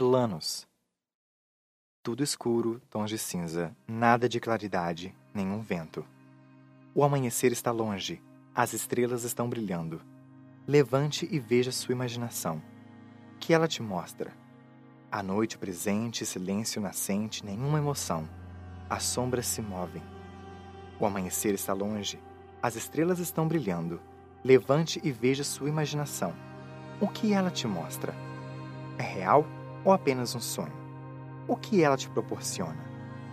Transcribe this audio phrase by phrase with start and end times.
[0.00, 0.66] Planos.
[2.02, 6.06] Tudo escuro, tons de cinza, nada de claridade, nenhum vento.
[6.94, 8.22] O amanhecer está longe,
[8.54, 10.00] as estrelas estão brilhando.
[10.66, 12.62] Levante e veja sua imaginação.
[13.38, 14.32] Que ela te mostra.
[15.12, 18.26] A noite presente, silêncio nascente, nenhuma emoção.
[18.88, 20.02] As sombras se movem.
[20.98, 22.18] O amanhecer está longe,
[22.62, 24.00] as estrelas estão brilhando.
[24.42, 26.34] Levante e veja sua imaginação.
[26.98, 28.14] O que ela te mostra?
[28.96, 29.44] É real?
[29.84, 30.72] Ou apenas um sonho?
[31.48, 32.78] O que ela te proporciona?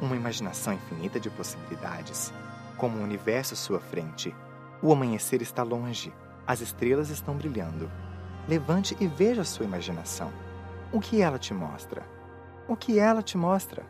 [0.00, 2.32] Uma imaginação infinita de possibilidades,
[2.76, 4.34] como um universo à sua frente.
[4.82, 6.12] O amanhecer está longe,
[6.46, 7.90] as estrelas estão brilhando.
[8.48, 10.32] Levante e veja a sua imaginação.
[10.92, 12.02] O que ela te mostra?
[12.66, 13.84] O que ela te mostra?